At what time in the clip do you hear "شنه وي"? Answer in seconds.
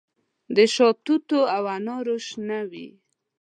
2.27-2.87